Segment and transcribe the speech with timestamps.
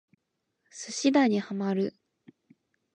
[0.71, 1.95] 寿司打にハマる